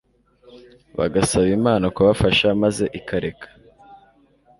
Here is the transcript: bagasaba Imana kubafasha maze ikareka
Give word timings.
bagasaba 0.97 1.47
Imana 1.59 1.85
kubafasha 1.95 2.47
maze 2.63 2.85
ikareka 2.99 3.47